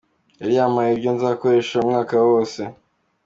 Yari 0.39 0.53
yampaye 0.59 0.89
ibyo 0.93 1.09
nzakoresha 1.15 1.73
umwaka 1.77 2.13
wose. 2.29 2.61